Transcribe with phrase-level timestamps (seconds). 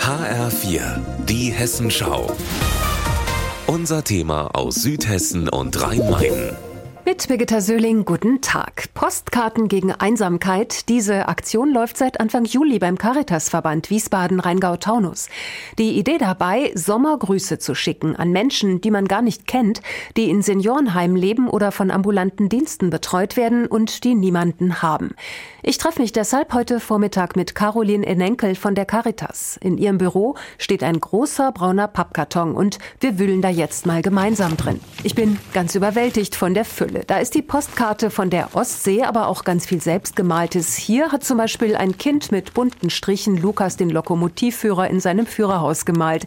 [0.00, 2.34] HR4, die Hessenschau.
[3.66, 6.56] Unser Thema aus Südhessen und Rhein-Main.
[7.08, 8.92] Mit Birgitta Söhling, guten Tag.
[8.92, 10.90] Postkarten gegen Einsamkeit.
[10.90, 15.30] Diese Aktion läuft seit Anfang Juli beim Caritasverband Wiesbaden-Rheingau-Taunus.
[15.78, 19.80] Die Idee dabei, Sommergrüße zu schicken an Menschen, die man gar nicht kennt,
[20.18, 25.14] die in Seniorenheimen leben oder von ambulanten Diensten betreut werden und die niemanden haben.
[25.62, 29.58] Ich treffe mich deshalb heute Vormittag mit Caroline Enenkel von der Caritas.
[29.62, 34.58] In ihrem Büro steht ein großer brauner Pappkarton und wir wühlen da jetzt mal gemeinsam
[34.58, 34.80] drin.
[35.04, 36.97] Ich bin ganz überwältigt von der Fülle.
[36.98, 37.04] Schule.
[37.06, 40.76] Da ist die Postkarte von der Ostsee, aber auch ganz viel selbstgemaltes.
[40.76, 45.84] Hier hat zum Beispiel ein Kind mit bunten Strichen Lukas den Lokomotivführer in seinem Führerhaus
[45.84, 46.26] gemalt.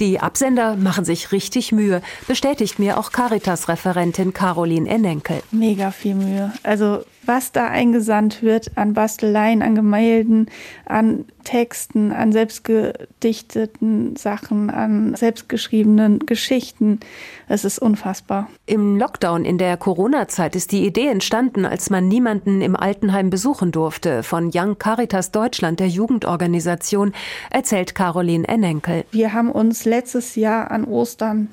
[0.00, 5.42] Die Absender machen sich richtig Mühe, bestätigt mir auch Caritas-Referentin Caroline Ennenkel.
[5.50, 6.52] Mega viel Mühe.
[6.62, 10.50] Also was da eingesandt wird an Basteleien, an Gemälden,
[10.86, 17.00] an Texten, an selbstgedichteten Sachen, an selbstgeschriebenen Geschichten.
[17.48, 18.48] Es ist unfassbar.
[18.66, 23.72] Im Lockdown in der Corona-Zeit ist die Idee entstanden, als man niemanden im Altenheim besuchen
[23.72, 24.22] durfte.
[24.22, 27.12] Von Young Caritas Deutschland, der Jugendorganisation,
[27.50, 29.04] erzählt Caroline Ennenkel.
[29.10, 31.48] Wir haben uns letztes Jahr an Ostern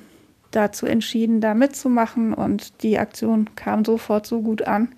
[0.52, 4.90] dazu entschieden, da mitzumachen und die Aktion kam sofort so gut an,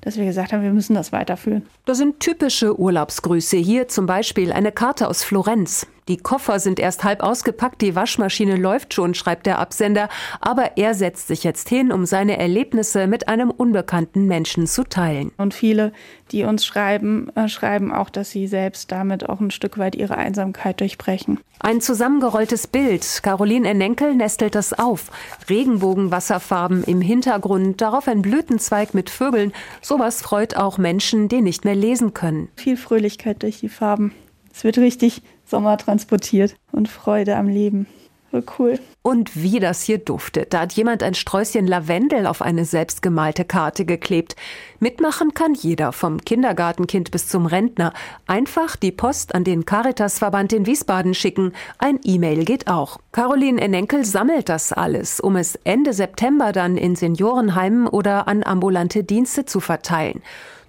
[0.00, 1.66] dass wir gesagt haben, wir müssen das weiterführen.
[1.86, 3.56] Das sind typische Urlaubsgrüße.
[3.56, 5.86] Hier zum Beispiel eine Karte aus Florenz.
[6.08, 10.08] Die Koffer sind erst halb ausgepackt, die Waschmaschine läuft schon, schreibt der Absender,
[10.40, 15.32] aber er setzt sich jetzt hin, um seine Erlebnisse mit einem unbekannten Menschen zu teilen.
[15.36, 15.92] Und viele,
[16.32, 20.16] die uns schreiben, äh, schreiben auch, dass sie selbst damit auch ein Stück weit ihre
[20.16, 21.40] Einsamkeit durchbrechen.
[21.60, 23.20] Ein zusammengerolltes Bild.
[23.22, 25.10] Caroline Ennenkel nestelt das auf.
[25.50, 29.52] Regenbogenwasserfarben im Hintergrund, darauf ein Blütenzweig mit Vögeln.
[29.82, 32.48] Sowas freut auch Menschen, die nicht mehr lesen können.
[32.56, 34.14] Viel Fröhlichkeit durch die Farben.
[34.54, 37.86] Es wird richtig Sommer transportiert und Freude am Leben.
[38.30, 38.78] So cool.
[39.00, 40.52] Und wie das hier duftet.
[40.52, 44.36] Da hat jemand ein Sträußchen Lavendel auf eine selbstgemalte Karte geklebt.
[44.80, 47.94] Mitmachen kann jeder, vom Kindergartenkind bis zum Rentner.
[48.26, 51.52] Einfach die Post an den Caritasverband in Wiesbaden schicken.
[51.78, 52.98] Ein E-Mail geht auch.
[53.12, 59.04] Caroline Enenkel sammelt das alles, um es Ende September dann in Seniorenheimen oder an ambulante
[59.04, 60.22] Dienste zu verteilen.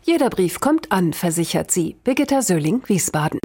[0.04, 1.98] Jeder Brief kommt an, versichert sie.
[2.06, 3.38] Birgitta Söhling, Wiesbaden.